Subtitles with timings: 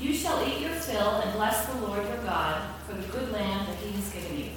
[0.00, 3.68] You shall eat your fill and bless the Lord your God for the good land
[3.68, 4.50] that he has given you.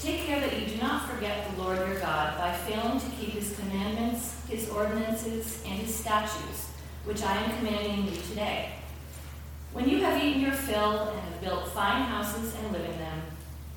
[0.00, 3.30] Take care that you do not forget the Lord your God by failing to keep
[3.30, 6.70] his commandments, his ordinances, and his statutes,
[7.04, 8.70] which I am commanding you today.
[9.72, 13.22] When you have eaten your fill and have built fine houses and live in them,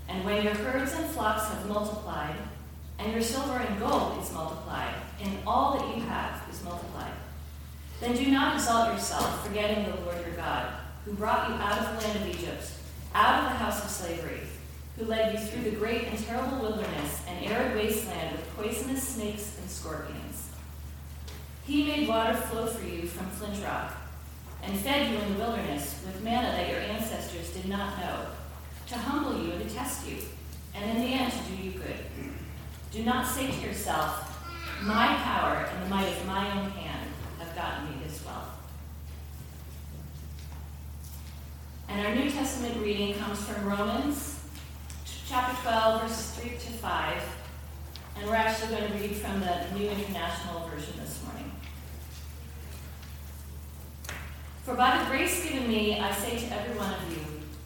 [0.10, 2.36] and when your herds and flocks have multiplied,
[3.00, 7.14] and your silver and gold is multiplied, and all that you have is multiplied,
[8.02, 10.74] then do not exalt yourself, forgetting the Lord your God,
[11.06, 12.72] who brought you out of the land of Egypt,
[13.14, 14.42] out of the house of slavery,
[14.98, 19.58] who led you through the great and terrible wilderness and arid wasteland with poisonous snakes
[19.62, 20.50] and scorpions.
[21.66, 23.96] He made water flow for you from flint rock,
[24.64, 28.26] and fed you in the wilderness with manna that your ancestors did not know,
[28.88, 30.18] to humble you and to test you,
[30.74, 31.96] and in the end to do you good.
[32.92, 34.28] Do not say to yourself,
[34.82, 36.91] My power and the might of my own hand
[37.56, 38.50] gotten me this wealth.
[41.90, 44.40] And our New Testament reading comes from Romans
[45.28, 47.24] chapter 12, verses 3 to 5.
[48.18, 51.52] And we're actually going to read from the New International Version this morning.
[54.64, 57.20] For by the grace given me, I say to every one of you,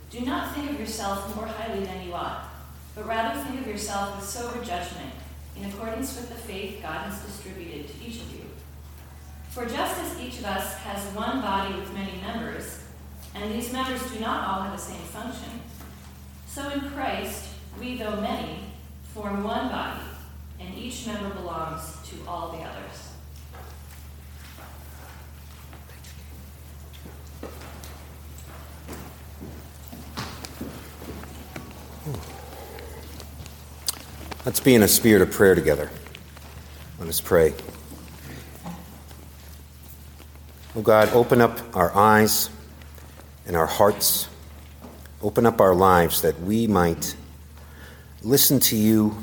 [0.10, 2.50] do not think of yourself more highly than you ought,
[2.96, 5.14] but rather think of yourself with sober judgment,
[5.58, 8.46] in accordance with the faith God has distributed to each of you.
[9.56, 12.84] For just as each of us has one body with many members,
[13.34, 15.62] and these members do not all have the same function,
[16.46, 17.46] so in Christ,
[17.80, 18.60] we, though many,
[19.14, 20.04] form one body,
[20.60, 23.14] and each member belongs to all the others.
[34.46, 35.90] Let's be in a spirit of prayer together.
[37.00, 37.54] Let us pray.
[40.78, 42.50] Oh God, open up our eyes
[43.48, 44.28] and our hearts.
[45.22, 47.16] Open up our lives that we might
[48.24, 49.16] listen to you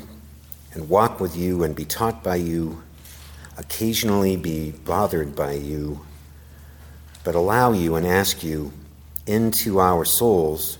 [0.71, 2.81] and walk with you and be taught by you,
[3.55, 6.03] occasionally be bothered by you,
[7.23, 8.73] but allow you and ask you
[9.27, 10.79] into our souls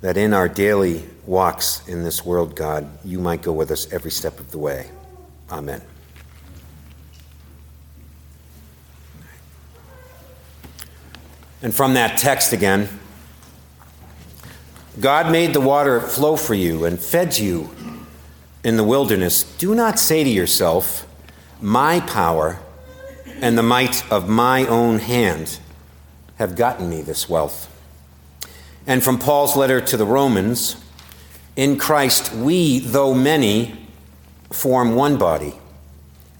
[0.00, 4.10] that in our daily walks in this world, God, you might go with us every
[4.10, 4.88] step of the way.
[5.50, 5.82] Amen.
[11.62, 12.88] And from that text again,
[14.98, 17.70] God made the water flow for you and fed you
[18.64, 19.42] in the wilderness.
[19.42, 21.06] Do not say to yourself,
[21.60, 22.58] My power
[23.40, 25.58] and the might of my own hand
[26.36, 27.68] have gotten me this wealth.
[28.86, 30.76] And from Paul's letter to the Romans,
[31.56, 33.86] in Christ we, though many,
[34.50, 35.54] form one body,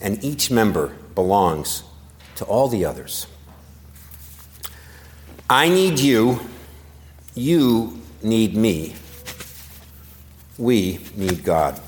[0.01, 1.83] and each member belongs
[2.37, 3.27] to all the others.
[5.51, 6.39] I need you.
[7.35, 8.95] You need me.
[10.57, 11.81] We need God.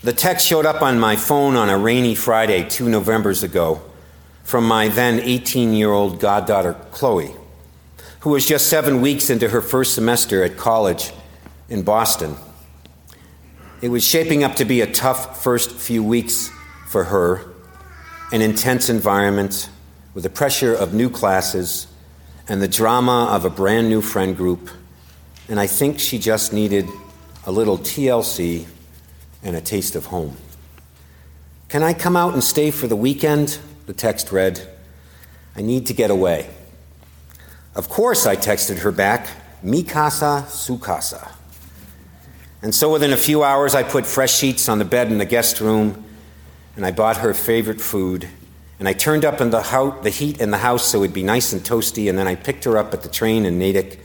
[0.00, 3.82] The text showed up on my phone on a rainy Friday two Novembers ago
[4.44, 7.34] from my then 18 year old goddaughter, Chloe,
[8.20, 11.12] who was just seven weeks into her first semester at college
[11.68, 12.36] in Boston.
[13.82, 16.50] It was shaping up to be a tough first few weeks
[16.88, 17.44] for her,
[18.32, 19.68] an intense environment,
[20.14, 21.86] with the pressure of new classes
[22.48, 24.70] and the drama of a brand new friend group,
[25.48, 26.88] and I think she just needed
[27.44, 28.66] a little TLC
[29.42, 30.36] and a taste of home.
[31.68, 33.58] Can I come out and stay for the weekend?
[33.86, 34.66] The text read.
[35.54, 36.48] I need to get away.
[37.74, 39.28] Of course, I texted her back,
[39.62, 41.30] Mi casa, su casa.
[42.62, 45.24] And so within a few hours, I put fresh sheets on the bed in the
[45.24, 46.04] guest room,
[46.74, 48.28] and I bought her favorite food
[48.78, 51.22] and I turned up in the, house, the heat in the house so it'd be
[51.22, 54.00] nice and toasty, and then I picked her up at the train in Natick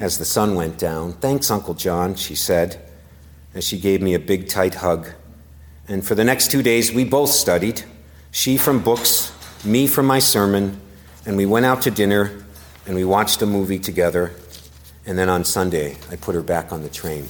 [0.00, 1.12] as the sun went down.
[1.12, 2.80] Thanks, Uncle John, she said,
[3.54, 5.08] as she gave me a big, tight hug.
[5.88, 7.84] And for the next two days, we both studied
[8.30, 9.32] she from books,
[9.64, 10.80] me from my sermon,
[11.26, 12.44] and we went out to dinner
[12.86, 14.32] and we watched a movie together.
[15.06, 17.26] And then on Sunday, I put her back on the train.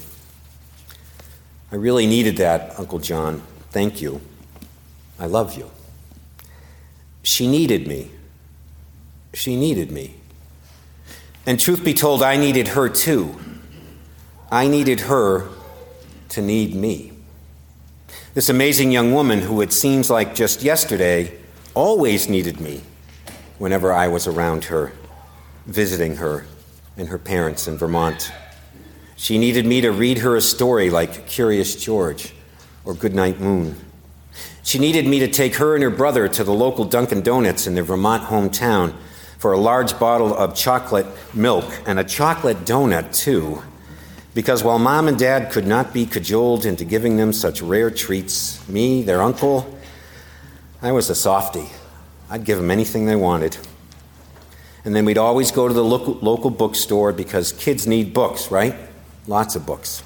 [1.70, 3.42] I really needed that, Uncle John.
[3.70, 4.20] Thank you.
[5.18, 5.70] I love you.
[7.22, 8.10] She needed me.
[9.34, 10.14] She needed me.
[11.46, 13.38] And truth be told, I needed her too.
[14.50, 15.48] I needed her
[16.30, 17.12] to need me.
[18.34, 21.36] This amazing young woman, who it seems like just yesterday
[21.74, 22.82] always needed me
[23.58, 24.92] whenever I was around her,
[25.66, 26.46] visiting her
[26.96, 28.32] and her parents in Vermont.
[29.16, 32.34] She needed me to read her a story like Curious George
[32.84, 33.76] or Goodnight Moon.
[34.62, 37.74] She needed me to take her and her brother to the local Dunkin' Donuts in
[37.74, 38.94] their Vermont hometown
[39.38, 43.62] for a large bottle of chocolate milk and a chocolate donut, too,
[44.34, 48.68] because while mom and dad could not be cajoled into giving them such rare treats,
[48.68, 49.78] me, their uncle,
[50.82, 51.70] I was a softy.
[52.30, 53.56] I'd give them anything they wanted.
[54.84, 58.74] And then we'd always go to the local, local bookstore because kids need books, right?
[59.26, 60.02] Lots of books.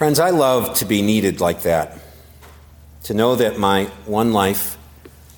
[0.00, 1.98] Friends, I love to be needed like that.
[3.02, 4.78] To know that my one life,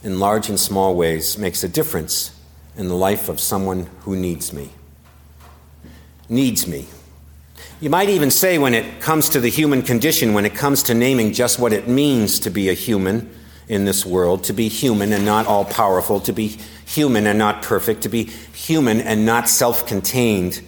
[0.04, 2.30] in large and small ways, makes a difference
[2.76, 4.70] in the life of someone who needs me.
[6.28, 6.86] Needs me.
[7.80, 10.94] You might even say, when it comes to the human condition, when it comes to
[10.94, 13.34] naming just what it means to be a human
[13.66, 16.56] in this world, to be human and not all powerful, to be
[16.86, 20.62] human and not perfect, to be human and not self contained,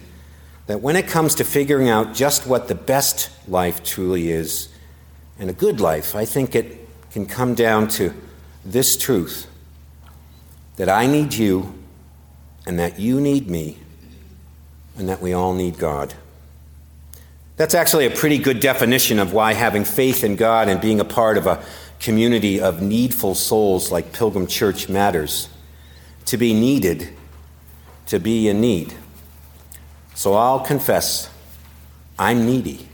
[0.67, 4.69] that when it comes to figuring out just what the best life truly is,
[5.37, 8.13] and a good life, I think it can come down to
[8.63, 9.47] this truth
[10.77, 11.73] that I need you,
[12.65, 13.77] and that you need me,
[14.97, 16.13] and that we all need God.
[17.57, 21.05] That's actually a pretty good definition of why having faith in God and being a
[21.05, 21.63] part of a
[21.99, 25.47] community of needful souls like Pilgrim Church matters.
[26.25, 27.13] To be needed,
[28.07, 28.93] to be in need.
[30.15, 31.29] So I'll confess,
[32.17, 32.87] I'm needy.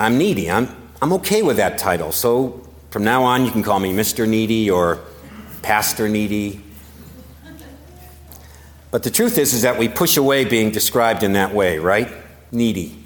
[0.00, 0.50] I'm needy.
[0.50, 2.12] I'm, I'm okay with that title.
[2.12, 4.26] So from now on, you can call me Mr.
[4.26, 5.00] Needy or
[5.60, 6.64] Pastor Needy.
[8.90, 12.10] But the truth is, is that we push away being described in that way, right?
[12.52, 12.98] needy.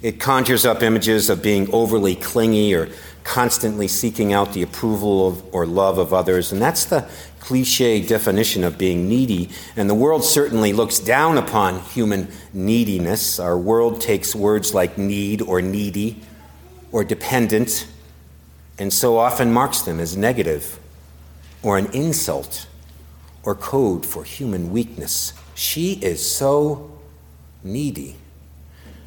[0.00, 2.88] It conjures up images of being overly clingy or
[3.24, 6.50] constantly seeking out the approval of, or love of others.
[6.52, 7.08] And that's the
[7.40, 9.50] cliche definition of being needy.
[9.76, 13.38] And the world certainly looks down upon human neediness.
[13.38, 16.22] Our world takes words like need or needy
[16.92, 17.86] or dependent
[18.78, 20.78] and so often marks them as negative
[21.62, 22.66] or an insult
[23.42, 25.32] or code for human weakness.
[25.54, 26.98] She is so
[27.64, 28.16] needy.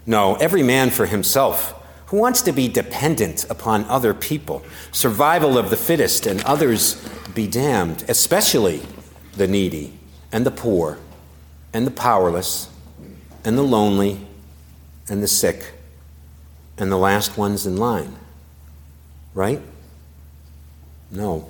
[0.05, 1.80] No, every man for himself.
[2.11, 4.63] Who wants to be dependent upon other people?
[4.91, 7.01] Survival of the fittest and others
[7.33, 8.81] be damned, especially
[9.37, 9.97] the needy
[10.29, 10.99] and the poor
[11.71, 12.69] and the powerless
[13.45, 14.27] and the lonely
[15.07, 15.71] and the sick
[16.77, 18.13] and the last ones in line.
[19.33, 19.61] Right?
[21.11, 21.49] No.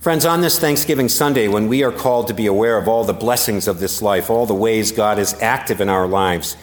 [0.00, 3.12] Friends, on this Thanksgiving Sunday, when we are called to be aware of all the
[3.12, 6.56] blessings of this life, all the ways God is active in our lives,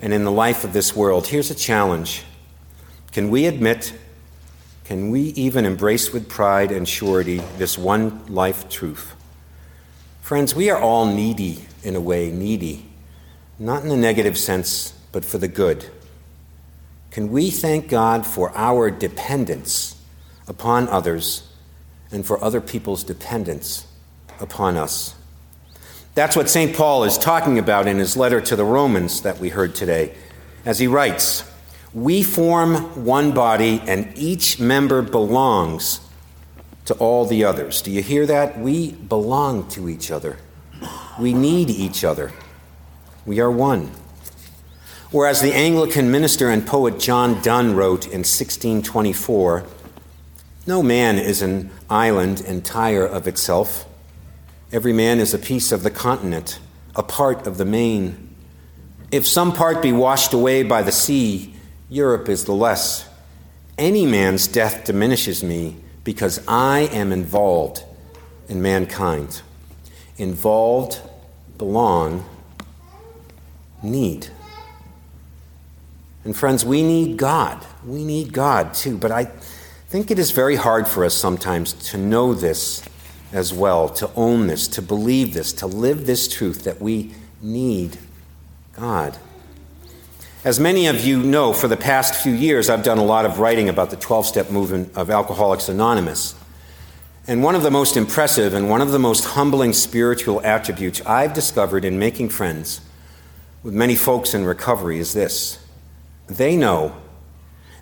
[0.00, 2.24] and in the life of this world, here's a challenge.
[3.12, 3.92] Can we admit,
[4.84, 9.14] can we even embrace with pride and surety this one life truth?
[10.22, 12.86] Friends, we are all needy in a way, needy,
[13.58, 15.90] not in the negative sense, but for the good.
[17.10, 20.00] Can we thank God for our dependence
[20.46, 21.48] upon others
[22.12, 23.86] and for other people's dependence
[24.38, 25.14] upon us?
[26.14, 26.74] That's what St.
[26.74, 30.14] Paul is talking about in his letter to the Romans that we heard today,
[30.64, 31.44] as he writes
[31.94, 36.00] We form one body, and each member belongs
[36.86, 37.80] to all the others.
[37.80, 38.58] Do you hear that?
[38.58, 40.38] We belong to each other,
[41.18, 42.32] we need each other.
[43.26, 43.92] We are one.
[45.10, 49.64] Whereas the Anglican minister and poet John Donne wrote in 1624
[50.66, 53.86] No man is an island entire of itself.
[54.72, 56.60] Every man is a piece of the continent,
[56.94, 58.34] a part of the main.
[59.10, 61.54] If some part be washed away by the sea,
[61.88, 63.08] Europe is the less.
[63.76, 67.82] Any man's death diminishes me because I am involved
[68.48, 69.42] in mankind.
[70.18, 71.00] Involved,
[71.58, 72.24] belong,
[73.82, 74.28] need.
[76.24, 77.66] And friends, we need God.
[77.84, 78.96] We need God too.
[78.96, 79.24] But I
[79.88, 82.84] think it is very hard for us sometimes to know this
[83.32, 87.96] as well, to own this, to believe this, to live this truth that we need
[88.72, 89.16] God.
[90.42, 93.38] As many of you know, for the past few years, I've done a lot of
[93.38, 96.34] writing about the 12 step movement of Alcoholics Anonymous.
[97.26, 101.34] And one of the most impressive and one of the most humbling spiritual attributes I've
[101.34, 102.80] discovered in making friends
[103.62, 105.58] with many folks in recovery is this
[106.26, 106.96] they know,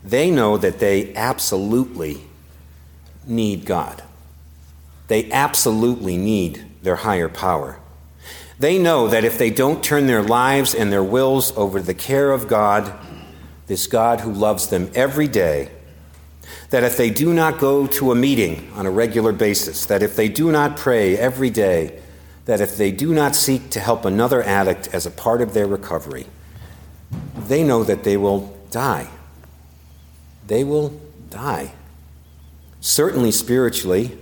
[0.03, 2.23] they know that they absolutely
[3.27, 4.03] need God.
[5.09, 7.81] They absolutely need their higher power.
[8.59, 11.95] They know that if they don't turn their lives and their wills over to the
[11.95, 12.93] care of God,
[13.67, 15.71] this God who loves them every day,
[16.71, 20.17] that if they do not go to a meeting on a regular basis, that if
[20.17, 22.01] they do not pray every day,
[22.45, 25.67] that if they do not seek to help another addict as a part of their
[25.67, 26.27] recovery,
[27.37, 29.09] they know that they will die.
[30.47, 31.01] They will
[31.31, 31.73] die.
[32.81, 34.19] Certainly spiritually,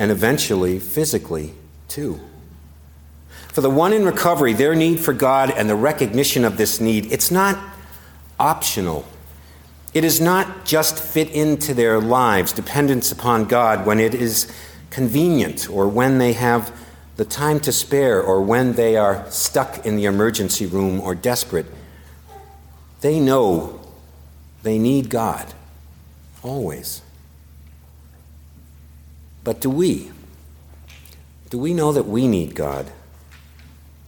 [0.00, 1.52] and eventually physically
[1.86, 2.18] too.
[3.52, 7.12] For the one in recovery, their need for God and the recognition of this need,
[7.12, 7.58] it's not
[8.38, 9.04] optional.
[9.92, 14.50] It is not just fit into their lives, dependence upon God, when it is
[14.88, 16.74] convenient or when they have
[17.16, 21.66] the time to spare or when they are stuck in the emergency room or desperate.
[23.02, 23.80] They know
[24.62, 25.52] they need God,
[26.42, 27.02] always.
[29.44, 30.10] But do we?
[31.48, 32.90] Do we know that we need God?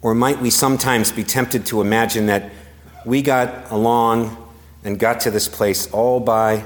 [0.00, 2.50] Or might we sometimes be tempted to imagine that
[3.04, 4.36] we got along
[4.84, 6.64] and got to this place all by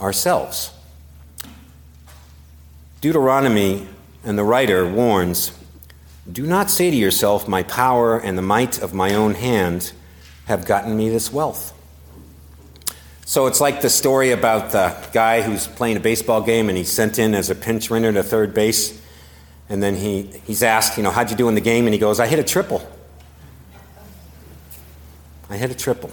[0.00, 0.72] ourselves?
[3.00, 3.86] Deuteronomy
[4.24, 5.52] and the writer warns
[6.30, 9.92] Do not say to yourself, My power and the might of my own hand
[10.46, 11.77] have gotten me this wealth.
[13.28, 16.90] So it's like the story about the guy who's playing a baseball game and he's
[16.90, 18.98] sent in as a pinch runner to third base.
[19.68, 21.86] And then he, he's asked, you know, how'd you do in the game?
[21.86, 22.90] And he goes, I hit a triple.
[25.50, 26.10] I hit a triple.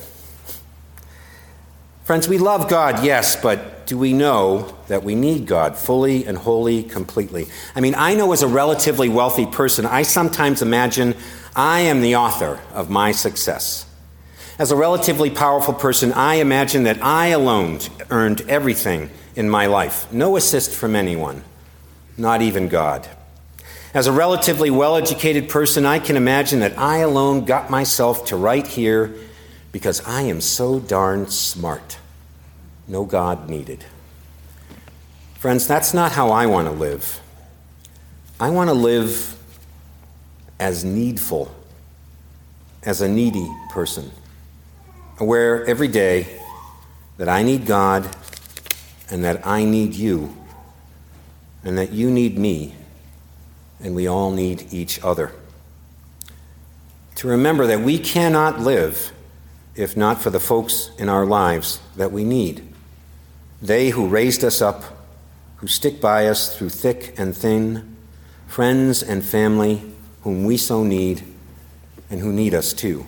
[2.03, 6.38] Friends, we love God, yes, but do we know that we need God fully and
[6.38, 7.48] wholly, completely?
[7.77, 11.15] I mean, I know as a relatively wealthy person, I sometimes imagine
[11.55, 13.84] I am the author of my success.
[14.57, 20.09] As a relatively powerful person, I imagine that I alone earned everything in my life.
[20.13, 21.43] No assist from anyone,
[22.17, 23.05] not even God.
[23.93, 28.38] As a relatively well educated person, I can imagine that I alone got myself to
[28.38, 29.13] right here
[29.74, 31.97] because I am so darn smart.
[32.88, 33.83] No God needed.
[35.38, 37.19] Friends, that's not how I want to live.
[38.39, 39.38] I want to live
[40.62, 41.53] as needful,
[42.83, 44.12] as a needy person
[45.19, 46.27] aware every day
[47.17, 48.15] that I need God
[49.10, 50.36] and that I need you
[51.63, 52.75] and that you need me
[53.79, 55.31] and we all need each other.
[57.15, 59.12] To remember that we cannot live
[59.75, 62.65] if not for the folks in our lives that we need.
[63.62, 64.84] They who raised us up,
[65.57, 67.95] who stick by us through thick and thin,
[68.48, 69.81] friends and family
[70.22, 71.24] whom we so need
[72.10, 73.05] and who need us too.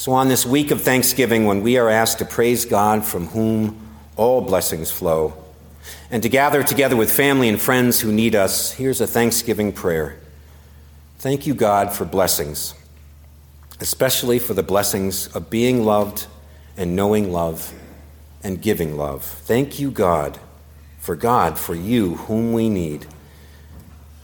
[0.00, 3.86] So, on this week of Thanksgiving, when we are asked to praise God from whom
[4.16, 5.34] all blessings flow,
[6.10, 10.18] and to gather together with family and friends who need us, here's a Thanksgiving prayer.
[11.18, 12.72] Thank you, God, for blessings,
[13.78, 16.26] especially for the blessings of being loved
[16.78, 17.70] and knowing love
[18.42, 19.22] and giving love.
[19.22, 20.38] Thank you, God,
[20.98, 23.04] for God, for you, whom we need.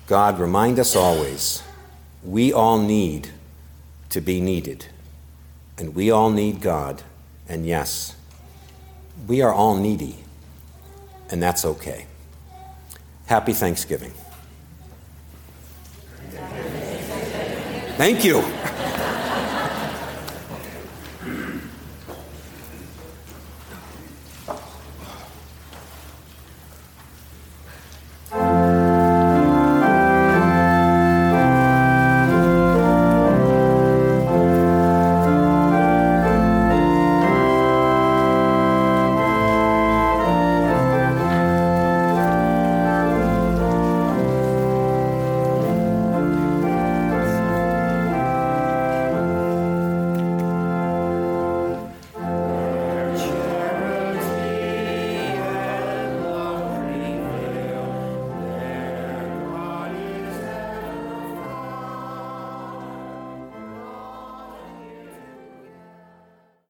[0.07, 1.63] God, remind us always
[2.25, 3.29] we all need
[4.09, 4.87] to be needed.
[5.79, 7.03] And we all need God.
[7.49, 8.17] And yes,
[9.27, 10.17] we are all needy.
[11.31, 12.07] And that's okay.
[13.27, 14.13] Happy Thanksgiving.
[17.97, 18.43] Thank you.